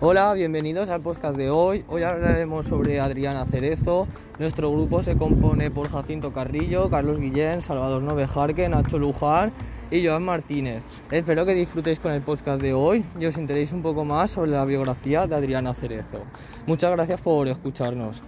Hola, 0.00 0.34
bienvenidos 0.34 0.90
al 0.90 1.00
podcast 1.00 1.34
de 1.38 1.48
hoy. 1.48 1.84
Hoy 1.88 2.02
hablaremos 2.02 2.66
sobre 2.66 3.00
Adriana 3.00 3.46
Cerezo. 3.46 4.06
Nuestro 4.38 4.70
grupo 4.70 5.00
se 5.00 5.16
compone 5.16 5.70
por 5.70 5.88
Jacinto 5.88 6.34
Carrillo, 6.34 6.90
Carlos 6.90 7.18
Guillén, 7.18 7.62
Salvador 7.62 8.02
Novejarque, 8.02 8.68
Nacho 8.68 8.98
Luján 8.98 9.50
y 9.90 10.06
Joan 10.06 10.24
Martínez. 10.24 10.84
Espero 11.10 11.46
que 11.46 11.54
disfrutéis 11.54 11.98
con 11.98 12.12
el 12.12 12.20
podcast 12.20 12.60
de 12.60 12.74
hoy 12.74 13.02
y 13.18 13.24
os 13.24 13.38
enteréis 13.38 13.72
un 13.72 13.80
poco 13.80 14.04
más 14.04 14.30
sobre 14.30 14.50
la 14.50 14.66
biografía 14.66 15.26
de 15.26 15.36
Adriana 15.36 15.72
Cerezo. 15.72 16.20
Muchas 16.66 16.90
gracias 16.92 17.22
por 17.22 17.48
escucharnos. 17.48 18.22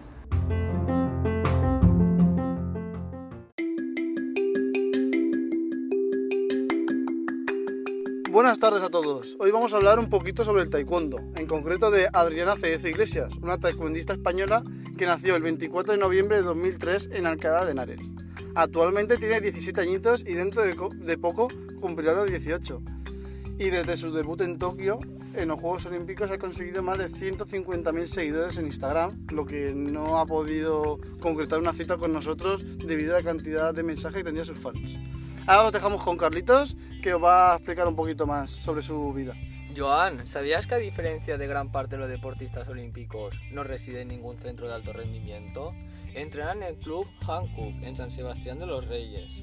Buenas 8.39 8.61
tardes 8.61 8.83
a 8.83 8.89
todos. 8.89 9.37
Hoy 9.41 9.51
vamos 9.51 9.73
a 9.73 9.79
hablar 9.79 9.99
un 9.99 10.09
poquito 10.09 10.45
sobre 10.45 10.63
el 10.63 10.71
taekwondo, 10.71 11.19
en 11.35 11.49
concreto 11.49 11.91
de 11.91 12.09
Adriana 12.13 12.55
Cerezo 12.55 12.87
Iglesias, 12.87 13.35
una 13.43 13.59
taekwondista 13.59 14.13
española 14.13 14.63
que 14.97 15.07
nació 15.07 15.35
el 15.35 15.43
24 15.43 15.95
de 15.95 15.99
noviembre 15.99 16.37
de 16.37 16.45
2003 16.45 17.11
en 17.15 17.27
Alcalá 17.27 17.65
de 17.65 17.73
Henares. 17.73 18.01
Actualmente 18.55 19.17
tiene 19.17 19.41
17 19.41 19.81
añitos 19.81 20.21
y 20.21 20.35
dentro 20.35 20.63
de, 20.63 21.19
poco 21.19 21.49
cumplirá 21.81 22.13
los 22.13 22.29
18. 22.29 22.81
Y 23.59 23.71
desde 23.71 23.97
su 23.97 24.13
debut 24.13 24.41
en 24.41 24.57
Tokio, 24.57 25.01
en 25.35 25.49
los 25.49 25.61
Juegos 25.61 25.87
Olímpicos, 25.87 26.31
ha 26.31 26.39
conseguido 26.39 26.81
más 26.81 26.99
de 26.99 27.09
150.000 27.09 28.07
seguidores 28.07 28.57
en 28.57 28.67
Instagram, 28.67 29.27
lo 29.33 29.47
que 29.47 29.75
no 29.75 30.17
ha 30.17 30.27
podido 30.27 31.01
concretar 31.19 31.59
una 31.59 31.73
cita 31.73 31.97
con 31.97 32.13
nosotros 32.13 32.65
debido 32.87 33.17
a 33.17 33.19
la 33.19 33.25
cantidad 33.25 33.75
de 33.75 33.83
mensajes 33.83 34.19
que 34.19 34.25
tenía 34.25 34.45
sus 34.45 34.59
fans. 34.59 34.97
Ahora 35.49 35.69
os 35.69 35.73
dejamos 35.73 36.05
con 36.05 36.19
Carlitos, 36.19 36.77
que 37.03 37.15
os 37.15 37.25
va 37.25 37.53
a 37.53 37.57
explicar 37.57 37.89
un 37.89 37.97
poquito 37.97 38.27
más 38.27 38.51
sobre 38.51 38.83
su 38.83 39.15
vida. 39.15 39.33
Joan, 39.75 40.27
¿sabías 40.27 40.67
que 40.67 40.75
a 40.75 40.77
diferencia 40.79 41.39
de 41.39 41.47
gran 41.47 41.73
parte 41.73 41.97
de 41.97 42.01
los 42.01 42.11
deportistas 42.11 42.69
olímpicos 42.69 43.41
no 43.51 43.65
reside 43.65 44.03
en 44.03 44.09
ningún 44.09 44.37
centro 44.37 44.69
de 44.69 44.75
alto 44.75 44.93
rendimiento? 44.93 45.73
Entrenan 46.13 46.59
en 46.59 46.75
el 46.75 46.79
club 46.79 47.07
Hankook 47.27 47.83
en 47.83 47.97
San 47.97 48.11
Sebastián 48.11 48.59
de 48.59 48.67
los 48.67 48.87
Reyes. 48.89 49.43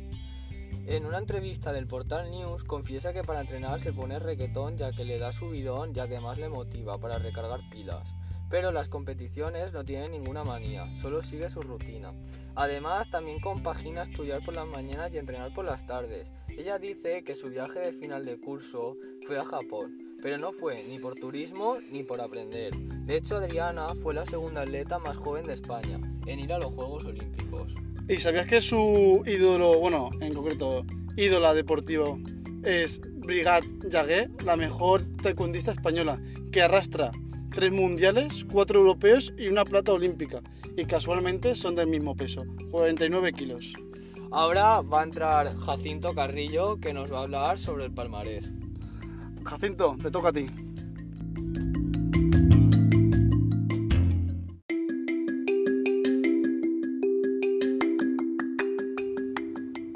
En 0.85 1.07
una 1.07 1.17
entrevista 1.17 1.73
del 1.73 1.87
portal 1.87 2.29
News 2.29 2.63
confiesa 2.65 3.11
que 3.11 3.23
para 3.23 3.41
entrenar 3.41 3.81
se 3.81 3.91
pone 3.91 4.19
requetón 4.19 4.77
ya 4.77 4.91
que 4.91 5.05
le 5.05 5.17
da 5.17 5.31
subidón 5.31 5.91
y 5.95 6.01
además 6.01 6.37
le 6.37 6.49
motiva 6.49 6.99
para 6.99 7.17
recargar 7.17 7.67
pilas 7.71 8.13
pero 8.49 8.71
las 8.71 8.87
competiciones 8.87 9.73
no 9.73 9.83
tienen 9.83 10.11
ninguna 10.11 10.43
manía, 10.43 10.93
solo 10.95 11.21
sigue 11.21 11.49
su 11.49 11.61
rutina. 11.61 12.13
Además, 12.55 13.09
también 13.09 13.39
compagina 13.39 14.03
estudiar 14.03 14.43
por 14.43 14.53
las 14.53 14.67
mañanas 14.67 15.11
y 15.13 15.17
entrenar 15.17 15.53
por 15.53 15.65
las 15.65 15.85
tardes. 15.85 16.31
Ella 16.47 16.79
dice 16.79 17.23
que 17.23 17.35
su 17.35 17.49
viaje 17.49 17.79
de 17.79 17.91
final 17.91 18.25
de 18.25 18.39
curso 18.39 18.95
fue 19.27 19.37
a 19.37 19.43
Japón, 19.43 19.97
pero 20.21 20.37
no 20.37 20.53
fue 20.53 20.83
ni 20.85 20.97
por 20.97 21.15
turismo 21.15 21.77
ni 21.91 22.03
por 22.03 22.21
aprender. 22.21 22.73
De 22.75 23.17
hecho, 23.17 23.35
Adriana 23.35 23.87
fue 24.01 24.13
la 24.13 24.25
segunda 24.25 24.61
atleta 24.61 24.99
más 24.99 25.17
joven 25.17 25.45
de 25.45 25.53
España 25.53 25.99
en 26.25 26.39
ir 26.39 26.53
a 26.53 26.59
los 26.59 26.73
Juegos 26.73 27.03
Olímpicos. 27.03 27.75
¿Y 28.07 28.17
sabías 28.17 28.47
que 28.47 28.61
su 28.61 29.21
ídolo, 29.25 29.79
bueno, 29.79 30.11
en 30.21 30.33
concreto, 30.33 30.85
ídola 31.17 31.53
deportivo 31.53 32.19
es 32.63 33.01
Brigade 33.01 33.67
Jagué, 33.91 34.29
la 34.43 34.55
mejor 34.55 35.03
taekwondista 35.21 35.71
española, 35.71 36.21
que 36.51 36.61
arrastra 36.61 37.11
tres 37.55 37.71
mundiales, 37.71 38.45
cuatro 38.51 38.81
europeos 38.81 39.33
y 39.37 39.47
una 39.47 39.63
plata 39.63 39.93
olímpica. 39.93 40.41
Y 40.75 40.83
casualmente 40.83 41.55
son 41.55 41.75
del 41.75 41.87
mismo 41.87 42.13
peso, 42.13 42.43
49 42.69 43.31
kilos. 43.31 43.73
Ahora 44.29 44.81
va 44.81 44.99
a 44.99 45.03
entrar 45.05 45.55
Jacinto 45.59 46.13
Carrillo 46.13 46.77
que 46.81 46.93
nos 46.93 47.09
va 47.09 47.19
a 47.19 47.23
hablar 47.23 47.57
sobre 47.57 47.85
el 47.85 47.93
palmarés. 47.93 48.51
Jacinto, 49.45 49.95
te 50.03 50.11
toca 50.11 50.29
a 50.29 50.33
ti. 50.33 50.47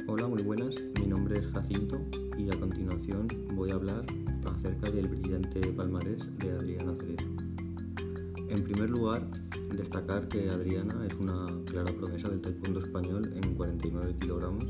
Hola, 0.07 0.27
muy 0.27 0.43
buenas. 0.43 0.75
Mi 0.97 1.07
nombre 1.07 1.39
es 1.39 1.47
Jacinto 1.47 1.99
y 2.37 2.49
a 2.49 2.57
continuación 2.57 3.27
voy 3.53 3.71
a 3.71 3.73
hablar 3.73 4.05
acerca 4.45 4.89
del 4.91 5.09
brillante 5.09 5.59
palmarés 5.73 6.25
de 6.37 6.51
Adriana 6.51 6.95
Cerezo. 6.97 7.18
En 8.49 8.63
primer 8.63 8.89
lugar, 8.89 9.29
destacar 9.77 10.27
que 10.27 10.49
Adriana 10.49 11.05
es 11.05 11.13
una 11.19 11.45
clara 11.65 11.93
promesa 11.93 12.29
del 12.29 12.41
taekwondo 12.41 12.79
español 12.79 13.31
en 13.35 13.53
49 13.53 14.15
kilogramos, 14.19 14.65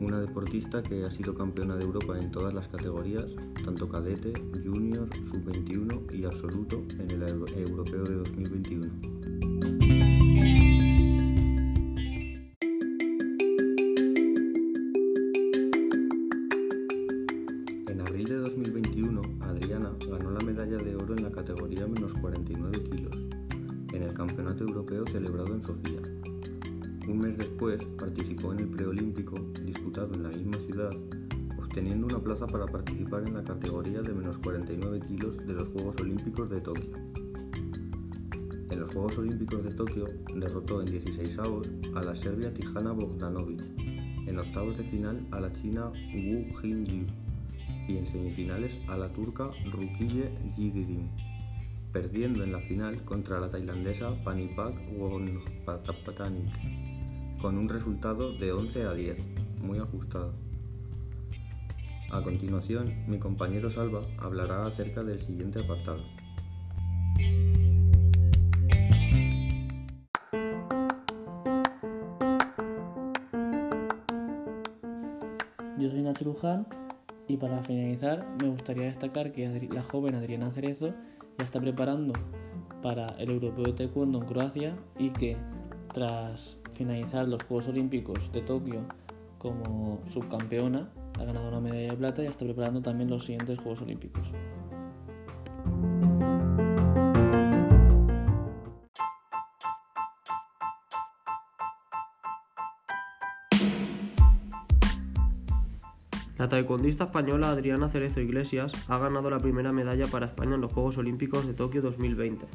una 0.00 0.18
deportista 0.18 0.82
que 0.82 1.04
ha 1.04 1.10
sido 1.10 1.34
campeona 1.34 1.76
de 1.76 1.84
Europa 1.84 2.18
en 2.18 2.30
todas 2.30 2.54
las 2.54 2.66
categorías, 2.68 3.26
tanto 3.62 3.90
cadete, 3.90 4.32
junior, 4.64 5.06
sub-21 5.30 6.14
y 6.14 6.24
absoluto 6.24 6.82
en 6.98 7.10
el 7.10 7.22
europeo 7.28 8.04
de 8.04 8.14
2021. 8.14 8.86
En 17.86 18.00
abril 18.00 18.24
de 18.24 18.36
2021, 18.36 19.20
Adriana 19.40 19.92
ganó 20.08 20.30
la 20.30 20.40
medalla 20.40 20.78
de 20.78 20.89
49 22.20 22.84
kilos, 22.90 23.14
en 23.92 24.02
el 24.02 24.12
Campeonato 24.12 24.64
Europeo 24.64 25.06
celebrado 25.06 25.54
en 25.54 25.62
Sofía. 25.62 26.00
Un 27.08 27.18
mes 27.18 27.38
después 27.38 27.84
participó 27.98 28.52
en 28.52 28.60
el 28.60 28.68
preolímpico, 28.68 29.38
disputado 29.64 30.14
en 30.14 30.22
la 30.22 30.28
misma 30.28 30.58
ciudad, 30.58 30.90
obteniendo 31.58 32.06
una 32.06 32.18
plaza 32.18 32.46
para 32.46 32.66
participar 32.66 33.24
en 33.26 33.34
la 33.34 33.42
categoría 33.42 34.02
de 34.02 34.12
menos 34.12 34.38
49 34.38 35.00
kilos 35.08 35.38
de 35.46 35.54
los 35.54 35.68
Juegos 35.70 35.96
Olímpicos 36.00 36.50
de 36.50 36.60
Tokio. 36.60 36.90
En 38.70 38.80
los 38.80 38.90
Juegos 38.90 39.18
Olímpicos 39.18 39.64
de 39.64 39.74
Tokio 39.74 40.06
derrotó 40.36 40.80
en 40.80 40.86
16 40.86 41.38
avos 41.38 41.70
a 41.94 42.02
la 42.02 42.14
serbia 42.14 42.52
Tijana 42.52 42.92
Bogdanovic, 42.92 43.62
en 44.26 44.38
octavos 44.38 44.76
de 44.76 44.84
final 44.84 45.26
a 45.32 45.40
la 45.40 45.52
china 45.52 45.90
Wu 46.14 46.46
Jingyu 46.60 47.06
y 47.88 47.96
en 47.96 48.06
semifinales 48.06 48.78
a 48.88 48.96
la 48.96 49.12
turca 49.12 49.50
Rukiye 49.72 50.30
Yildirim, 50.56 51.08
perdiendo 51.92 52.44
en 52.44 52.52
la 52.52 52.60
final 52.60 53.04
contra 53.04 53.40
la 53.40 53.50
tailandesa 53.50 54.22
Panipak 54.22 54.74
Wongpatanik 54.96 56.50
con 57.40 57.56
un 57.56 57.68
resultado 57.68 58.32
de 58.32 58.52
11 58.52 58.84
a 58.84 58.92
10, 58.92 59.18
muy 59.62 59.78
ajustado. 59.78 60.34
A 62.12 62.22
continuación, 62.22 63.04
mi 63.06 63.18
compañero 63.18 63.70
Salva 63.70 64.02
hablará 64.18 64.66
acerca 64.66 65.02
del 65.02 65.20
siguiente 65.20 65.60
apartado. 65.60 66.02
Yo 75.78 75.90
soy 75.90 76.02
Nacho 76.02 76.36
y 77.26 77.36
para 77.36 77.62
finalizar, 77.62 78.26
me 78.42 78.48
gustaría 78.48 78.84
destacar 78.84 79.32
que 79.32 79.48
la 79.72 79.82
joven 79.82 80.14
Adriana 80.16 80.50
Cerezo 80.50 80.92
ya 81.40 81.44
está 81.44 81.58
preparando 81.58 82.12
para 82.82 83.06
el 83.18 83.30
Europeo 83.30 83.64
de 83.64 83.72
Taekwondo 83.72 84.18
en 84.18 84.24
Croacia 84.26 84.76
y 84.98 85.10
que 85.10 85.36
tras 85.92 86.58
finalizar 86.72 87.26
los 87.26 87.42
Juegos 87.44 87.68
Olímpicos 87.68 88.30
de 88.32 88.42
Tokio 88.42 88.82
como 89.38 90.00
subcampeona, 90.08 90.90
ha 91.18 91.24
ganado 91.24 91.48
una 91.48 91.60
medalla 91.60 91.92
de 91.92 91.96
plata 91.96 92.22
y 92.22 92.26
está 92.26 92.44
preparando 92.44 92.82
también 92.82 93.08
los 93.08 93.24
siguientes 93.24 93.58
Juegos 93.58 93.80
Olímpicos. 93.80 94.32
La 106.40 106.48
taekwondista 106.48 107.04
española 107.04 107.50
Adriana 107.50 107.90
Cerezo 107.90 108.22
Iglesias 108.22 108.72
ha 108.88 108.96
ganado 108.96 109.28
la 109.28 109.40
primera 109.40 109.72
medalla 109.72 110.06
para 110.06 110.24
España 110.24 110.54
en 110.54 110.62
los 110.62 110.72
Juegos 110.72 110.96
Olímpicos 110.96 111.46
de 111.46 111.52
Tokio 111.52 111.82
2020. 111.82 112.46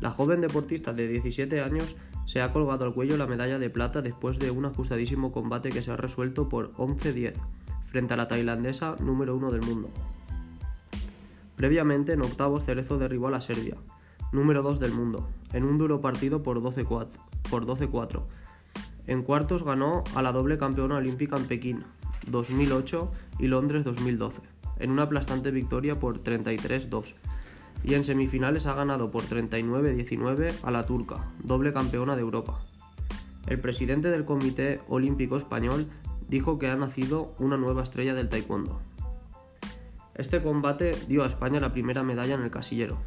La 0.00 0.12
joven 0.12 0.40
deportista 0.40 0.92
de 0.92 1.08
17 1.08 1.60
años 1.60 1.96
se 2.24 2.40
ha 2.40 2.52
colgado 2.52 2.84
al 2.84 2.94
cuello 2.94 3.16
la 3.16 3.26
medalla 3.26 3.58
de 3.58 3.68
plata 3.68 4.00
después 4.00 4.38
de 4.38 4.52
un 4.52 4.64
ajustadísimo 4.64 5.32
combate 5.32 5.70
que 5.70 5.82
se 5.82 5.90
ha 5.90 5.96
resuelto 5.96 6.48
por 6.48 6.70
11-10 6.74 7.32
frente 7.86 8.14
a 8.14 8.16
la 8.16 8.28
tailandesa 8.28 8.94
número 9.00 9.34
1 9.34 9.50
del 9.50 9.62
mundo. 9.62 9.90
Previamente, 11.56 12.12
en 12.12 12.22
octavos, 12.22 12.64
Cerezo 12.64 12.96
derribó 12.96 13.26
a 13.26 13.32
la 13.32 13.40
Serbia, 13.40 13.74
número 14.30 14.62
2 14.62 14.78
del 14.78 14.92
mundo, 14.92 15.28
en 15.52 15.64
un 15.64 15.78
duro 15.78 16.00
partido 16.00 16.44
por 16.44 16.62
12-4. 16.62 18.22
En 19.08 19.22
cuartos 19.24 19.64
ganó 19.64 20.04
a 20.14 20.22
la 20.22 20.30
doble 20.30 20.58
campeona 20.58 20.98
olímpica 20.98 21.36
en 21.36 21.46
Pekín, 21.46 21.84
2008 22.30 23.12
y 23.38 23.46
Londres 23.46 23.84
2012, 23.84 24.40
en 24.78 24.90
una 24.90 25.02
aplastante 25.02 25.50
victoria 25.50 25.98
por 25.98 26.22
33-2. 26.22 27.14
Y 27.84 27.94
en 27.94 28.04
semifinales 28.04 28.66
ha 28.66 28.74
ganado 28.74 29.10
por 29.10 29.24
39-19 29.24 30.54
a 30.62 30.70
la 30.70 30.86
turca, 30.86 31.30
doble 31.42 31.72
campeona 31.72 32.16
de 32.16 32.22
Europa. 32.22 32.60
El 33.46 33.60
presidente 33.60 34.10
del 34.10 34.24
Comité 34.24 34.80
Olímpico 34.88 35.36
Español 35.36 35.86
dijo 36.28 36.58
que 36.58 36.68
ha 36.68 36.76
nacido 36.76 37.34
una 37.38 37.56
nueva 37.56 37.82
estrella 37.82 38.14
del 38.14 38.28
taekwondo. 38.28 38.80
Este 40.14 40.42
combate 40.42 40.96
dio 41.08 41.24
a 41.24 41.26
España 41.26 41.60
la 41.60 41.72
primera 41.72 42.02
medalla 42.02 42.34
en 42.34 42.42
el 42.42 42.50
casillero. 42.50 42.98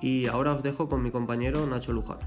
Y 0.00 0.26
ahora 0.26 0.52
os 0.52 0.62
dejo 0.62 0.88
con 0.88 1.02
mi 1.02 1.10
compañero 1.10 1.64
Nacho 1.66 1.92
Luján. 1.92 2.18